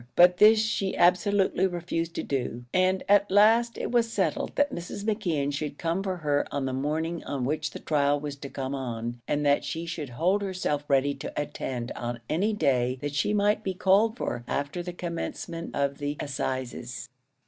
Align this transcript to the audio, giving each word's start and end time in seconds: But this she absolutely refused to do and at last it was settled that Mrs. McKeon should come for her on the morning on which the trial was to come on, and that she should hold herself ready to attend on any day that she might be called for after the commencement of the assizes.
But 0.15 0.37
this 0.37 0.57
she 0.59 0.97
absolutely 0.97 1.67
refused 1.67 2.15
to 2.15 2.23
do 2.23 2.65
and 2.73 3.03
at 3.07 3.29
last 3.29 3.77
it 3.77 3.91
was 3.91 4.11
settled 4.11 4.55
that 4.55 4.73
Mrs. 4.73 5.03
McKeon 5.03 5.53
should 5.53 5.77
come 5.77 6.01
for 6.01 6.17
her 6.17 6.47
on 6.49 6.65
the 6.65 6.73
morning 6.73 7.23
on 7.25 7.45
which 7.45 7.69
the 7.69 7.77
trial 7.77 8.19
was 8.19 8.35
to 8.37 8.49
come 8.49 8.73
on, 8.73 9.21
and 9.27 9.45
that 9.45 9.63
she 9.63 9.85
should 9.85 10.09
hold 10.09 10.41
herself 10.41 10.83
ready 10.87 11.13
to 11.13 11.31
attend 11.39 11.91
on 11.95 12.19
any 12.31 12.51
day 12.51 12.97
that 13.01 13.13
she 13.13 13.31
might 13.31 13.63
be 13.63 13.75
called 13.75 14.17
for 14.17 14.43
after 14.47 14.81
the 14.81 14.91
commencement 14.91 15.75
of 15.75 15.99
the 15.99 16.17
assizes. 16.19 17.09